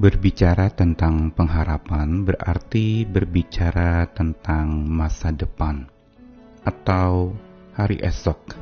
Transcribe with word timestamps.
Berbicara 0.00 0.72
tentang 0.72 1.28
pengharapan 1.28 2.24
berarti 2.24 3.04
berbicara 3.04 4.08
tentang 4.08 4.88
masa 4.88 5.28
depan 5.28 5.92
atau 6.64 7.36
hari 7.76 8.00
esok. 8.00 8.56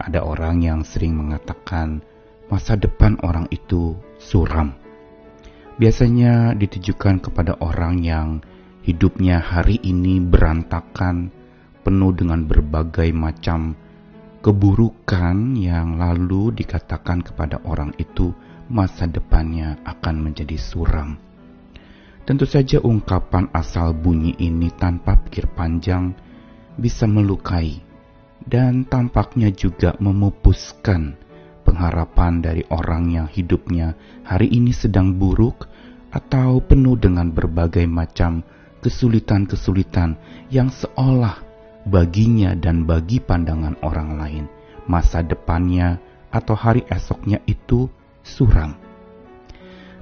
Ada 0.00 0.24
orang 0.24 0.64
yang 0.64 0.80
sering 0.88 1.20
mengatakan 1.20 2.00
masa 2.48 2.80
depan 2.80 3.20
orang 3.20 3.44
itu 3.52 3.92
suram. 4.16 4.72
Biasanya 5.76 6.56
ditujukan 6.56 7.20
kepada 7.20 7.60
orang 7.60 8.00
yang 8.00 8.40
hidupnya 8.88 9.36
hari 9.36 9.84
ini 9.84 10.16
berantakan, 10.24 11.28
penuh 11.84 12.16
dengan 12.16 12.48
berbagai 12.48 13.12
macam 13.12 13.76
keburukan 14.40 15.60
yang 15.60 16.00
lalu 16.00 16.56
dikatakan 16.56 17.20
kepada 17.20 17.60
orang 17.68 17.92
itu 18.00 18.32
masa 18.66 19.06
depannya 19.06 19.78
akan 19.86 20.30
menjadi 20.30 20.58
suram. 20.58 21.18
Tentu 22.26 22.42
saja 22.42 22.82
ungkapan 22.82 23.46
asal 23.54 23.94
bunyi 23.94 24.34
ini 24.42 24.70
tanpa 24.74 25.14
pikir 25.22 25.46
panjang 25.54 26.10
bisa 26.74 27.06
melukai 27.06 27.78
dan 28.42 28.82
tampaknya 28.86 29.54
juga 29.54 29.94
memupuskan 30.02 31.14
pengharapan 31.62 32.42
dari 32.42 32.62
orang 32.70 33.10
yang 33.10 33.26
hidupnya 33.30 33.94
hari 34.22 34.50
ini 34.50 34.70
sedang 34.70 35.14
buruk 35.18 35.66
atau 36.14 36.62
penuh 36.62 36.94
dengan 36.98 37.30
berbagai 37.30 37.86
macam 37.90 38.42
kesulitan-kesulitan 38.82 40.14
yang 40.50 40.70
seolah 40.70 41.42
baginya 41.86 42.54
dan 42.54 42.86
bagi 42.86 43.18
pandangan 43.22 43.78
orang 43.82 44.18
lain 44.18 44.44
masa 44.86 45.22
depannya 45.22 45.98
atau 46.30 46.54
hari 46.54 46.86
esoknya 46.90 47.42
itu 47.50 47.90
suram. 48.26 48.74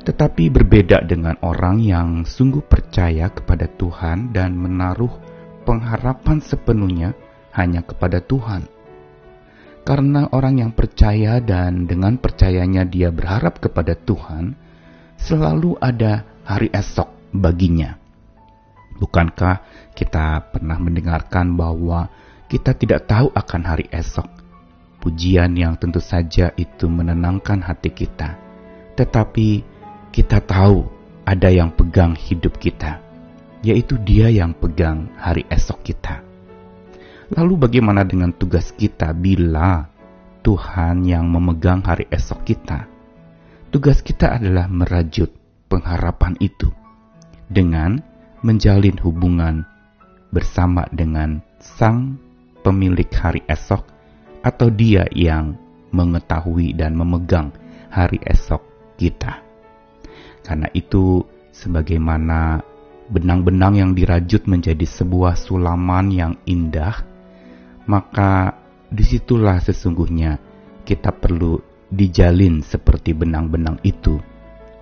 Tetapi 0.04 0.48
berbeda 0.52 1.04
dengan 1.04 1.36
orang 1.44 1.80
yang 1.80 2.08
sungguh 2.24 2.64
percaya 2.64 3.28
kepada 3.32 3.68
Tuhan 3.68 4.32
dan 4.32 4.56
menaruh 4.56 5.12
pengharapan 5.64 6.44
sepenuhnya 6.44 7.16
hanya 7.56 7.80
kepada 7.84 8.20
Tuhan. 8.20 8.68
Karena 9.84 10.28
orang 10.32 10.64
yang 10.64 10.72
percaya 10.72 11.40
dan 11.44 11.84
dengan 11.84 12.16
percayanya 12.16 12.88
dia 12.88 13.12
berharap 13.12 13.60
kepada 13.60 13.96
Tuhan, 13.96 14.56
selalu 15.20 15.76
ada 15.80 16.24
hari 16.44 16.68
esok 16.72 17.08
baginya. 17.32 17.96
Bukankah 19.00 19.88
kita 19.96 20.52
pernah 20.52 20.76
mendengarkan 20.80 21.56
bahwa 21.56 22.08
kita 22.48 22.76
tidak 22.76 23.08
tahu 23.08 23.32
akan 23.32 23.62
hari 23.64 23.88
esok? 23.88 24.43
Pujian 25.04 25.52
yang 25.52 25.76
tentu 25.76 26.00
saja 26.00 26.48
itu 26.56 26.88
menenangkan 26.88 27.60
hati 27.60 27.92
kita. 27.92 28.40
Tetapi 28.96 29.60
kita 30.08 30.40
tahu 30.40 30.88
ada 31.28 31.52
yang 31.52 31.68
pegang 31.76 32.16
hidup 32.16 32.56
kita, 32.56 33.04
yaitu 33.60 34.00
Dia 34.00 34.32
yang 34.32 34.56
pegang 34.56 35.12
hari 35.20 35.44
esok 35.52 35.84
kita. 35.84 36.24
Lalu, 37.36 37.68
bagaimana 37.68 38.00
dengan 38.00 38.32
tugas 38.32 38.72
kita 38.72 39.12
bila 39.12 39.84
Tuhan 40.40 41.04
yang 41.04 41.28
memegang 41.28 41.84
hari 41.84 42.08
esok 42.08 42.40
kita? 42.48 42.88
Tugas 43.68 44.00
kita 44.00 44.40
adalah 44.40 44.70
merajut 44.72 45.28
pengharapan 45.68 46.38
itu 46.40 46.72
dengan 47.50 48.00
menjalin 48.40 48.96
hubungan 49.04 49.68
bersama 50.32 50.88
dengan 50.92 51.44
Sang 51.60 52.16
Pemilik 52.64 53.08
hari 53.12 53.44
esok 53.44 53.93
atau 54.44 54.68
Dia 54.68 55.08
yang 55.08 55.56
mengetahui 55.88 56.76
dan 56.76 56.92
memegang 56.92 57.48
hari 57.88 58.20
esok 58.20 58.60
kita. 59.00 59.40
Karena 60.44 60.68
itu, 60.76 61.24
sebagaimana 61.48 62.60
benang-benang 63.08 63.80
yang 63.80 63.90
dirajut 63.96 64.44
menjadi 64.44 64.84
sebuah 64.84 65.40
sulaman 65.40 66.12
yang 66.12 66.32
indah, 66.44 67.00
maka 67.88 68.60
di 68.92 69.00
situlah 69.00 69.56
sesungguhnya 69.64 70.36
kita 70.84 71.16
perlu 71.16 71.56
dijalin 71.88 72.60
seperti 72.60 73.16
benang-benang 73.16 73.80
itu, 73.80 74.20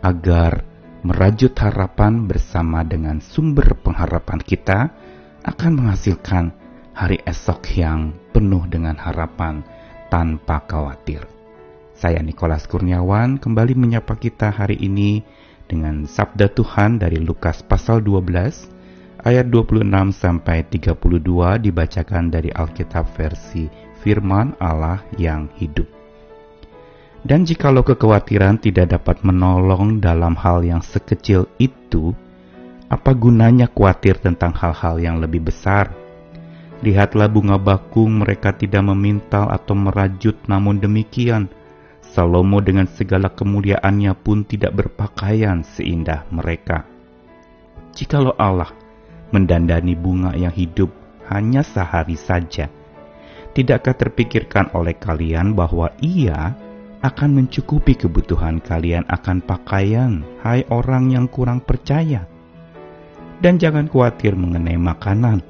agar 0.03 0.66
merajut 1.06 1.54
harapan 1.54 2.26
bersama 2.26 2.82
dengan 2.82 3.22
sumber 3.22 3.78
pengharapan 3.78 4.41
kita 4.42 4.91
akan 5.42 5.70
menghasilkan 5.82 6.61
hari 6.92 7.20
esok 7.25 7.64
yang 7.72 8.12
penuh 8.36 8.69
dengan 8.69 8.97
harapan 9.00 9.64
tanpa 10.12 10.60
khawatir. 10.69 11.25
Saya 11.97 12.20
Nikolas 12.20 12.69
Kurniawan 12.69 13.41
kembali 13.41 13.72
menyapa 13.72 14.12
kita 14.16 14.53
hari 14.53 14.76
ini 14.76 15.25
dengan 15.64 16.04
sabda 16.04 16.53
Tuhan 16.53 17.00
dari 17.00 17.16
Lukas 17.16 17.64
pasal 17.64 18.04
12 18.04 19.25
ayat 19.25 19.47
26 19.48 19.88
sampai 20.12 20.69
32 20.69 21.64
dibacakan 21.64 22.28
dari 22.28 22.53
Alkitab 22.53 23.09
versi 23.16 23.70
Firman 24.03 24.59
Allah 24.60 25.00
yang 25.16 25.48
hidup. 25.56 25.86
Dan 27.22 27.47
jikalau 27.47 27.86
kekhawatiran 27.86 28.59
tidak 28.59 28.98
dapat 28.98 29.22
menolong 29.22 30.03
dalam 30.03 30.34
hal 30.34 30.66
yang 30.66 30.82
sekecil 30.82 31.47
itu, 31.62 32.10
apa 32.91 33.14
gunanya 33.14 33.70
khawatir 33.70 34.19
tentang 34.19 34.50
hal-hal 34.59 34.98
yang 34.98 35.22
lebih 35.22 35.47
besar? 35.47 36.01
Lihatlah 36.82 37.31
bunga 37.31 37.62
bakung 37.62 38.26
mereka 38.26 38.50
tidak 38.59 38.82
memintal 38.82 39.47
atau 39.54 39.78
merajut 39.78 40.34
namun 40.50 40.82
demikian 40.82 41.47
Salomo 42.03 42.60
dengan 42.60 42.84
segala 42.91 43.32
kemuliaannya 43.32 44.12
pun 44.19 44.44
tidak 44.44 44.76
berpakaian 44.76 45.65
seindah 45.65 46.28
mereka. 46.28 46.84
Jikalau 47.97 48.37
Allah 48.37 48.69
mendandani 49.32 49.97
bunga 49.97 50.37
yang 50.37 50.53
hidup 50.53 50.92
hanya 51.32 51.65
sehari 51.65 52.19
saja, 52.19 52.69
tidakkah 53.56 53.97
terpikirkan 53.97 54.75
oleh 54.76 54.92
kalian 54.98 55.56
bahwa 55.56 55.88
ia 56.04 56.53
akan 57.00 57.31
mencukupi 57.32 57.97
kebutuhan 57.97 58.60
kalian 58.60 59.09
akan 59.09 59.41
pakaian, 59.41 60.21
hai 60.44 60.69
orang 60.69 61.15
yang 61.15 61.26
kurang 61.31 61.65
percaya? 61.65 62.28
Dan 63.41 63.56
jangan 63.56 63.88
khawatir 63.88 64.37
mengenai 64.37 64.76
makanan, 64.76 65.41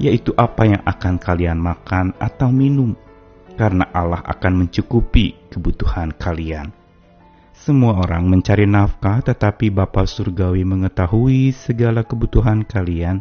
yaitu 0.00 0.32
apa 0.40 0.64
yang 0.64 0.82
akan 0.88 1.20
kalian 1.20 1.60
makan 1.60 2.16
atau 2.16 2.48
minum, 2.48 2.96
karena 3.60 3.84
Allah 3.92 4.24
akan 4.24 4.64
mencukupi 4.64 5.36
kebutuhan 5.52 6.16
kalian. 6.16 6.72
Semua 7.52 8.00
orang 8.00 8.24
mencari 8.24 8.64
nafkah, 8.64 9.20
tetapi 9.20 9.68
Bapa 9.68 10.08
Surgawi 10.08 10.64
mengetahui 10.64 11.52
segala 11.52 12.08
kebutuhan 12.08 12.64
kalian. 12.64 13.20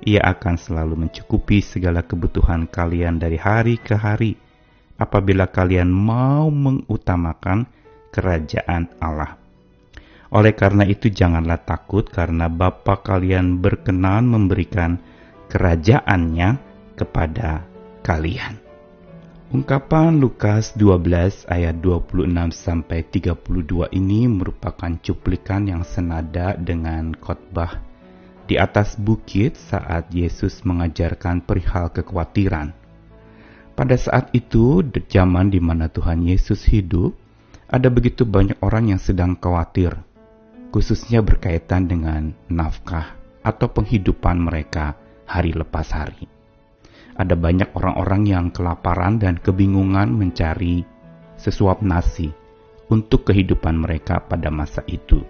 Ia 0.00 0.24
akan 0.32 0.56
selalu 0.56 1.04
mencukupi 1.04 1.60
segala 1.60 2.00
kebutuhan 2.00 2.64
kalian 2.72 3.20
dari 3.20 3.36
hari 3.36 3.76
ke 3.76 3.92
hari, 3.92 4.40
apabila 4.96 5.52
kalian 5.52 5.92
mau 5.92 6.48
mengutamakan 6.48 7.68
kerajaan 8.08 8.88
Allah. 8.96 9.36
Oleh 10.32 10.56
karena 10.56 10.88
itu, 10.88 11.12
janganlah 11.12 11.60
takut, 11.68 12.08
karena 12.08 12.48
Bapa 12.48 13.04
kalian 13.04 13.60
berkenan 13.60 14.24
memberikan 14.24 14.96
kerajaannya 15.50 16.58
kepada 16.98 17.66
kalian. 18.02 18.58
Ungkapan 19.46 20.18
Lukas 20.18 20.74
12 20.74 21.46
ayat 21.46 21.78
26 21.78 22.50
sampai 22.50 23.06
32 23.06 23.94
ini 23.94 24.26
merupakan 24.26 24.90
cuplikan 24.98 25.70
yang 25.70 25.86
senada 25.86 26.58
dengan 26.58 27.14
khotbah 27.14 27.78
di 28.50 28.58
atas 28.58 28.98
bukit 28.98 29.54
saat 29.54 30.10
Yesus 30.10 30.66
mengajarkan 30.66 31.46
perihal 31.46 31.94
kekhawatiran. 31.94 32.74
Pada 33.78 33.94
saat 33.94 34.34
itu, 34.34 34.82
zaman 35.06 35.54
di 35.54 35.62
mana 35.62 35.86
Tuhan 35.86 36.26
Yesus 36.26 36.66
hidup, 36.66 37.14
ada 37.70 37.86
begitu 37.86 38.26
banyak 38.26 38.58
orang 38.62 38.94
yang 38.94 39.00
sedang 39.02 39.38
khawatir, 39.38 39.94
khususnya 40.74 41.22
berkaitan 41.22 41.86
dengan 41.86 42.34
nafkah 42.50 43.14
atau 43.46 43.70
penghidupan 43.70 44.42
mereka 44.42 44.98
hari 45.26 45.52
lepas 45.52 45.90
hari. 45.92 46.30
Ada 47.16 47.34
banyak 47.34 47.74
orang-orang 47.74 48.22
yang 48.28 48.46
kelaparan 48.52 49.18
dan 49.18 49.40
kebingungan 49.40 50.12
mencari 50.12 50.84
sesuap 51.36 51.80
nasi 51.84 52.28
untuk 52.88 53.28
kehidupan 53.28 53.76
mereka 53.76 54.22
pada 54.22 54.48
masa 54.48 54.84
itu. 54.86 55.20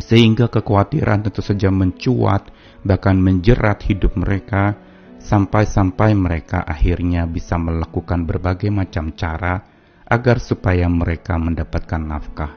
Sehingga 0.00 0.48
kekhawatiran 0.48 1.28
tentu 1.28 1.44
saja 1.44 1.68
mencuat, 1.68 2.48
bahkan 2.86 3.20
menjerat 3.20 3.84
hidup 3.84 4.16
mereka, 4.16 4.76
sampai-sampai 5.20 6.16
mereka 6.16 6.64
akhirnya 6.64 7.28
bisa 7.28 7.60
melakukan 7.60 8.24
berbagai 8.24 8.72
macam 8.72 9.12
cara 9.12 9.60
agar 10.08 10.40
supaya 10.40 10.88
mereka 10.88 11.36
mendapatkan 11.36 12.00
nafkah. 12.00 12.52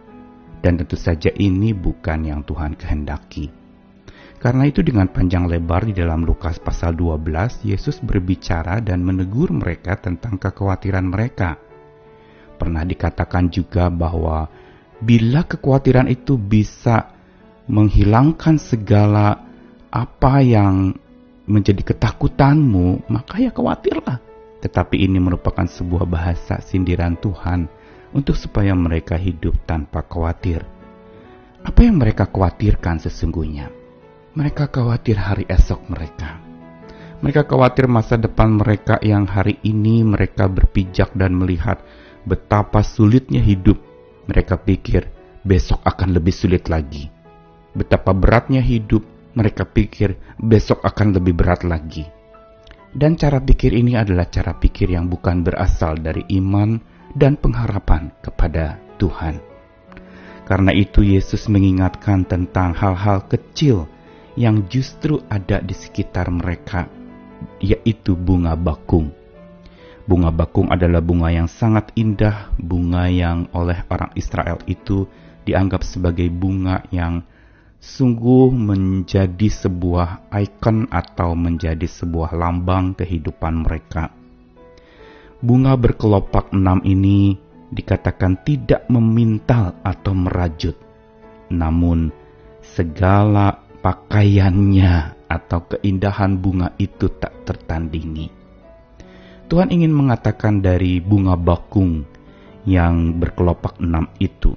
Dan 0.63 0.79
tentu 0.79 0.95
saja 0.95 1.27
ini 1.35 1.75
bukan 1.75 2.23
yang 2.23 2.41
Tuhan 2.47 2.79
kehendaki. 2.79 3.62
Karena 4.43 4.67
itu 4.67 4.83
dengan 4.83 5.07
panjang 5.07 5.47
lebar 5.47 5.87
di 5.87 5.95
dalam 5.95 6.27
Lukas 6.27 6.59
pasal 6.59 6.99
12, 6.99 7.63
Yesus 7.63 8.03
berbicara 8.03 8.83
dan 8.83 8.99
menegur 8.99 9.55
mereka 9.55 9.95
tentang 9.95 10.35
kekhawatiran 10.35 11.07
mereka. 11.07 11.55
Pernah 12.59 12.83
dikatakan 12.83 13.47
juga 13.47 13.87
bahwa 13.87 14.51
bila 14.99 15.47
kekhawatiran 15.47 16.11
itu 16.11 16.35
bisa 16.35 17.15
menghilangkan 17.71 18.59
segala 18.59 19.47
apa 19.87 20.43
yang 20.43 20.91
menjadi 21.47 21.95
ketakutanmu, 21.95 23.07
maka 23.07 23.39
ya 23.39 23.55
khawatirlah. 23.55 24.19
Tetapi 24.59 25.07
ini 25.07 25.23
merupakan 25.23 25.63
sebuah 25.63 26.03
bahasa 26.03 26.59
sindiran 26.59 27.15
Tuhan 27.15 27.71
untuk 28.11 28.35
supaya 28.35 28.75
mereka 28.75 29.15
hidup 29.15 29.55
tanpa 29.63 30.03
khawatir. 30.03 30.67
Apa 31.63 31.79
yang 31.87 31.95
mereka 31.95 32.27
khawatirkan 32.27 32.99
sesungguhnya? 32.99 33.82
Mereka 34.33 34.73
khawatir 34.73 35.13
hari 35.13 35.45
esok 35.45 35.93
mereka. 35.93 36.41
Mereka 37.21 37.45
khawatir 37.45 37.85
masa 37.85 38.17
depan 38.17 38.57
mereka 38.57 38.97
yang 39.05 39.29
hari 39.29 39.61
ini 39.61 40.01
mereka 40.01 40.49
berpijak 40.49 41.13
dan 41.13 41.37
melihat 41.37 41.85
betapa 42.25 42.81
sulitnya 42.81 43.45
hidup 43.45 43.77
mereka 44.25 44.57
pikir 44.57 45.05
besok 45.45 45.85
akan 45.85 46.17
lebih 46.17 46.33
sulit 46.33 46.65
lagi. 46.65 47.13
Betapa 47.77 48.09
beratnya 48.17 48.57
hidup, 48.57 49.05
mereka 49.37 49.69
pikir 49.69 50.17
besok 50.41 50.81
akan 50.81 51.13
lebih 51.13 51.37
berat 51.37 51.61
lagi. 51.61 52.09
Dan 52.89 53.13
cara 53.13 53.37
pikir 53.37 53.69
ini 53.69 53.93
adalah 53.93 54.25
cara 54.33 54.57
pikir 54.57 54.97
yang 54.97 55.13
bukan 55.13 55.45
berasal 55.45 55.93
dari 56.01 56.25
iman 56.41 56.81
dan 57.13 57.37
pengharapan 57.37 58.09
kepada 58.25 58.81
Tuhan. 58.97 59.37
Karena 60.49 60.73
itu 60.73 61.05
Yesus 61.05 61.45
mengingatkan 61.53 62.25
tentang 62.25 62.73
hal-hal 62.73 63.29
kecil 63.29 63.92
yang 64.33 64.65
justru 64.69 65.21
ada 65.29 65.61
di 65.61 65.75
sekitar 65.75 66.29
mereka, 66.33 66.89
yaitu 67.61 68.17
bunga 68.17 68.57
bakung 68.57 69.13
Bunga 70.03 70.35
bakung 70.35 70.67
adalah 70.67 70.99
bunga 70.99 71.31
yang 71.31 71.47
sangat 71.47 71.95
indah, 71.95 72.51
bunga 72.59 73.07
yang 73.07 73.47
oleh 73.55 73.87
orang 73.87 74.11
Israel 74.19 74.59
itu 74.67 75.07
dianggap 75.47 75.79
sebagai 75.87 76.27
bunga 76.27 76.83
yang 76.91 77.23
sungguh 77.79 78.51
menjadi 78.51 79.47
sebuah 79.47 80.27
ikon 80.27 80.91
atau 80.91 81.39
menjadi 81.39 81.87
sebuah 81.87 82.35
lambang 82.35 82.99
kehidupan 82.99 83.63
mereka. 83.63 84.11
Bunga 85.39 85.79
berkelopak 85.79 86.51
enam 86.51 86.83
ini 86.83 87.39
dikatakan 87.71 88.43
tidak 88.43 88.83
memintal 88.91 89.79
atau 89.87 90.11
merajut, 90.11 90.75
namun 91.47 92.11
segala 92.59 93.62
pakaiannya 93.83 95.27
atau 95.27 95.59
keindahan 95.67 96.39
bunga 96.39 96.71
itu 96.79 97.11
tak 97.19 97.43
tertandingi. 97.43 98.31
Tuhan 99.51 99.69
ingin 99.75 99.91
mengatakan 99.91 100.63
dari 100.63 101.03
bunga 101.03 101.35
bakung 101.35 102.07
yang 102.63 103.19
berkelopak 103.19 103.83
enam 103.83 104.07
itu 104.23 104.55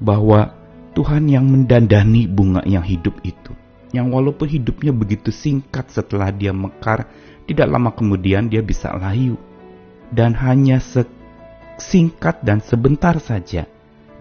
bahwa 0.00 0.56
Tuhan 0.96 1.28
yang 1.28 1.44
mendandani 1.44 2.24
bunga 2.24 2.64
yang 2.64 2.82
hidup 2.82 3.20
itu. 3.22 3.52
Yang 3.92 4.08
walaupun 4.08 4.48
hidupnya 4.48 4.92
begitu 4.96 5.28
singkat 5.28 5.92
setelah 5.92 6.32
dia 6.32 6.56
mekar, 6.56 7.04
tidak 7.44 7.68
lama 7.68 7.92
kemudian 7.92 8.48
dia 8.48 8.64
bisa 8.64 8.88
layu. 8.96 9.36
Dan 10.08 10.32
hanya 10.32 10.80
singkat 11.76 12.40
dan 12.40 12.64
sebentar 12.64 13.20
saja 13.20 13.68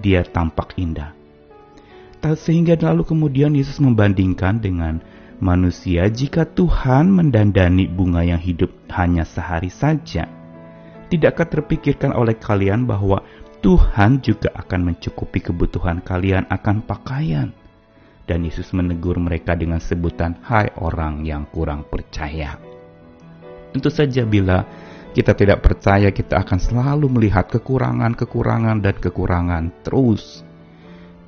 dia 0.04 0.22
tampak 0.28 0.76
indah. 0.76 1.21
Sehingga 2.22 2.78
lalu 2.78 3.02
kemudian 3.02 3.58
Yesus 3.58 3.82
membandingkan 3.82 4.62
dengan 4.62 5.02
manusia 5.42 6.06
jika 6.06 6.46
Tuhan 6.46 7.10
mendandani 7.10 7.90
bunga 7.90 8.22
yang 8.22 8.38
hidup 8.38 8.70
hanya 8.94 9.26
sehari 9.26 9.74
saja? 9.74 10.30
Tidakkah 11.10 11.50
terpikirkan 11.50 12.14
oleh 12.14 12.38
kalian 12.38 12.86
bahwa 12.86 13.26
Tuhan 13.66 14.22
juga 14.22 14.54
akan 14.54 14.94
mencukupi 14.94 15.42
kebutuhan 15.42 16.06
kalian 16.06 16.46
akan 16.46 16.86
pakaian? 16.86 17.50
Dan 18.30 18.46
Yesus 18.46 18.70
menegur 18.72 19.18
mereka 19.18 19.58
dengan 19.58 19.82
sebutan, 19.82 20.38
"Hai 20.46 20.72
orang 20.78 21.26
yang 21.26 21.50
kurang 21.50 21.90
percaya." 21.90 22.56
Tentu 23.74 23.90
saja, 23.90 24.24
bila 24.24 24.64
kita 25.12 25.34
tidak 25.36 25.66
percaya, 25.66 26.14
kita 26.14 26.40
akan 26.46 26.60
selalu 26.62 27.12
melihat 27.12 27.50
kekurangan-kekurangan 27.50 28.78
dan 28.80 28.96
kekurangan 28.96 29.64
terus, 29.84 30.46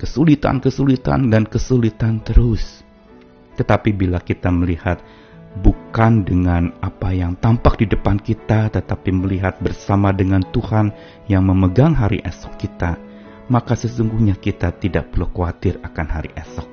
kesulitan-kesulitan 0.04 1.32
dan 1.32 1.48
kesulitan 1.48 2.20
terus 2.20 2.84
tetapi 3.56 3.96
bila 3.96 4.20
kita 4.20 4.52
melihat 4.52 5.00
bukan 5.62 6.26
dengan 6.26 6.74
apa 6.82 7.14
yang 7.14 7.38
tampak 7.38 7.78
di 7.78 7.86
depan 7.86 8.18
kita, 8.18 8.66
tetapi 8.74 9.14
melihat 9.14 9.54
bersama 9.62 10.10
dengan 10.10 10.42
Tuhan 10.50 10.90
yang 11.30 11.46
memegang 11.46 11.94
hari 11.94 12.18
esok 12.26 12.58
kita, 12.58 12.98
maka 13.46 13.78
sesungguhnya 13.78 14.34
kita 14.34 14.74
tidak 14.74 15.14
perlu 15.14 15.30
khawatir 15.30 15.78
akan 15.86 16.06
hari 16.10 16.34
esok. 16.34 16.66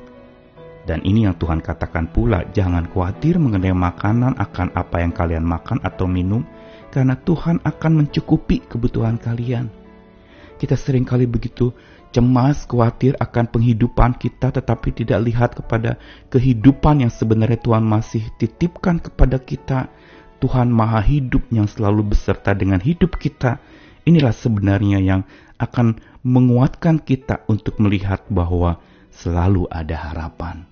Dan 0.82 1.06
ini 1.06 1.30
yang 1.30 1.38
Tuhan 1.38 1.62
katakan 1.62 2.10
pula, 2.10 2.42
jangan 2.58 2.90
khawatir 2.90 3.38
mengenai 3.38 3.70
makanan 3.70 4.34
akan 4.42 4.74
apa 4.74 4.98
yang 4.98 5.14
kalian 5.14 5.46
makan 5.46 5.78
atau 5.86 6.10
minum, 6.10 6.42
karena 6.90 7.14
Tuhan 7.22 7.62
akan 7.62 7.92
mencukupi 8.02 8.66
kebutuhan 8.66 9.22
kalian. 9.22 9.70
Kita 10.58 10.74
sering 10.74 11.06
kali 11.06 11.30
begitu 11.30 11.70
cemas, 12.12 12.68
khawatir 12.68 13.16
akan 13.18 13.48
penghidupan 13.48 14.20
kita, 14.20 14.52
tetapi 14.52 14.92
tidak 14.92 15.20
lihat 15.24 15.50
kepada 15.56 15.96
kehidupan 16.28 17.08
yang 17.08 17.12
sebenarnya 17.12 17.60
Tuhan 17.60 17.84
masih 17.84 18.28
titipkan 18.36 19.00
kepada 19.00 19.40
kita. 19.40 19.88
Tuhan 20.42 20.74
Maha 20.74 21.00
Hidup 21.06 21.46
yang 21.54 21.70
selalu 21.70 22.14
beserta 22.14 22.52
dengan 22.52 22.82
hidup 22.82 23.16
kita. 23.16 23.62
Inilah 24.04 24.34
sebenarnya 24.34 24.98
yang 24.98 25.22
akan 25.62 26.02
menguatkan 26.26 26.98
kita 26.98 27.46
untuk 27.46 27.78
melihat 27.78 28.26
bahwa 28.28 28.82
selalu 29.14 29.70
ada 29.70 29.94
harapan. 29.94 30.66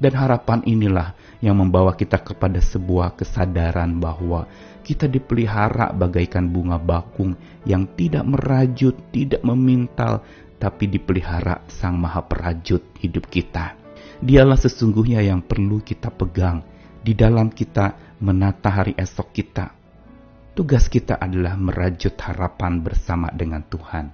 Dan 0.00 0.16
harapan 0.16 0.64
inilah 0.64 1.12
yang 1.44 1.60
membawa 1.60 1.92
kita 1.92 2.16
kepada 2.22 2.56
sebuah 2.62 3.20
kesadaran 3.20 4.00
bahwa 4.00 4.48
kita 4.80 5.04
dipelihara 5.04 5.92
bagaikan 5.92 6.48
bunga 6.48 6.80
bakung 6.80 7.36
yang 7.68 7.84
tidak 8.00 8.24
merajut, 8.24 8.96
tidak 9.12 9.44
memintal, 9.44 10.24
tapi 10.60 10.92
dipelihara 10.92 11.64
Sang 11.72 11.96
Maha 11.96 12.20
Perajut 12.28 12.84
hidup 13.00 13.32
kita. 13.32 13.80
Dialah 14.20 14.60
sesungguhnya 14.60 15.24
yang 15.24 15.40
perlu 15.40 15.80
kita 15.80 16.12
pegang 16.12 16.60
di 17.00 17.16
dalam 17.16 17.48
kita 17.48 18.20
menata 18.20 18.68
hari 18.68 18.92
esok 18.92 19.32
kita. 19.32 19.72
Tugas 20.52 20.92
kita 20.92 21.16
adalah 21.16 21.56
merajut 21.56 22.12
harapan 22.20 22.84
bersama 22.84 23.32
dengan 23.32 23.64
Tuhan. 23.64 24.12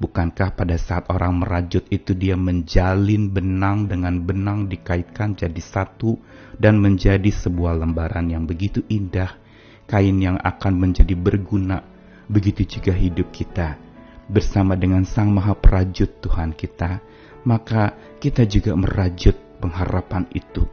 Bukankah 0.00 0.56
pada 0.56 0.74
saat 0.80 1.06
orang 1.12 1.44
merajut 1.44 1.84
itu 1.92 2.16
dia 2.16 2.34
menjalin 2.34 3.28
benang 3.28 3.84
dengan 3.84 4.16
benang 4.24 4.66
dikaitkan 4.66 5.36
jadi 5.36 5.60
satu 5.60 6.16
dan 6.56 6.80
menjadi 6.80 7.28
sebuah 7.28 7.84
lembaran 7.84 8.32
yang 8.32 8.48
begitu 8.48 8.80
indah, 8.88 9.36
kain 9.84 10.16
yang 10.18 10.40
akan 10.40 10.80
menjadi 10.80 11.14
berguna, 11.14 11.84
begitu 12.26 12.64
juga 12.80 12.96
hidup 12.96 13.28
kita 13.30 13.83
bersama 14.28 14.76
dengan 14.78 15.04
Sang 15.04 15.30
Maha 15.32 15.52
Perajut 15.56 16.08
Tuhan 16.24 16.56
kita, 16.56 17.00
maka 17.44 17.92
kita 18.20 18.48
juga 18.48 18.72
merajut 18.72 19.36
pengharapan 19.60 20.24
itu, 20.32 20.64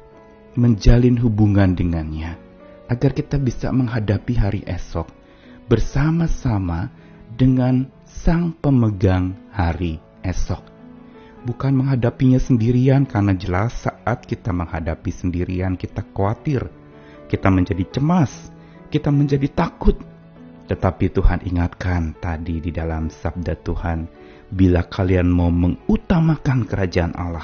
menjalin 0.55 1.19
hubungan 1.19 1.75
dengannya, 1.75 2.39
agar 2.87 3.11
kita 3.11 3.39
bisa 3.39 3.71
menghadapi 3.71 4.33
hari 4.35 4.61
esok 4.67 5.07
bersama-sama 5.67 6.91
dengan 7.31 7.87
Sang 8.03 8.51
Pemegang 8.59 9.35
hari 9.55 9.99
esok. 10.23 10.67
Bukan 11.41 11.73
menghadapinya 11.73 12.37
sendirian 12.37 13.07
karena 13.07 13.33
jelas 13.33 13.73
saat 13.87 14.27
kita 14.27 14.53
menghadapi 14.53 15.09
sendirian 15.09 15.73
kita 15.73 16.05
khawatir, 16.13 16.69
kita 17.31 17.47
menjadi 17.49 17.97
cemas, 17.97 18.51
kita 18.91 19.09
menjadi 19.09 19.47
takut, 19.49 19.95
tetapi 20.71 21.11
Tuhan 21.11 21.43
ingatkan 21.43 22.15
tadi 22.23 22.63
di 22.63 22.71
dalam 22.71 23.11
sabda 23.11 23.59
Tuhan, 23.59 24.07
bila 24.47 24.87
kalian 24.87 25.27
mau 25.27 25.51
mengutamakan 25.51 26.63
kerajaan 26.63 27.11
Allah, 27.11 27.43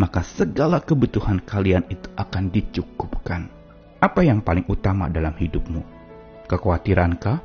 maka 0.00 0.24
segala 0.24 0.80
kebutuhan 0.80 1.44
kalian 1.44 1.84
itu 1.92 2.08
akan 2.16 2.48
dicukupkan. 2.48 3.52
Apa 4.00 4.24
yang 4.24 4.40
paling 4.40 4.64
utama 4.72 5.12
dalam 5.12 5.36
hidupmu? 5.36 5.84
Kekhawatirankah? 6.48 7.44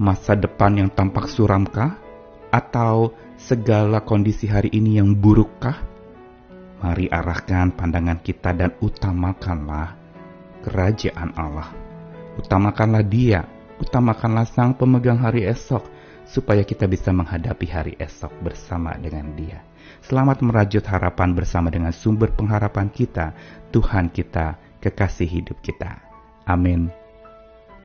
Masa 0.00 0.32
depan 0.32 0.80
yang 0.80 0.88
tampak 0.88 1.28
suramkah? 1.28 2.00
Atau 2.48 3.12
segala 3.36 4.00
kondisi 4.00 4.48
hari 4.48 4.72
ini 4.72 4.96
yang 4.96 5.12
burukkah? 5.12 5.76
Mari 6.80 7.12
arahkan 7.12 7.76
pandangan 7.76 8.24
kita 8.24 8.56
dan 8.56 8.72
utamakanlah 8.80 9.92
kerajaan 10.64 11.36
Allah. 11.36 11.68
Utamakanlah 12.40 13.04
Dia 13.04 13.61
utamakanlah 13.82 14.46
sang 14.46 14.78
pemegang 14.78 15.18
hari 15.18 15.42
esok, 15.42 15.82
supaya 16.22 16.62
kita 16.62 16.86
bisa 16.86 17.10
menghadapi 17.10 17.66
hari 17.66 17.94
esok 17.98 18.30
bersama 18.40 18.94
dengan 18.96 19.34
dia. 19.34 19.60
Selamat 20.06 20.38
merajut 20.40 20.86
harapan 20.86 21.34
bersama 21.34 21.68
dengan 21.68 21.90
sumber 21.90 22.30
pengharapan 22.30 22.86
kita, 22.88 23.34
Tuhan 23.74 24.14
kita, 24.14 24.56
kekasih 24.78 25.26
hidup 25.28 25.58
kita. 25.60 25.98
Amin. 26.46 27.01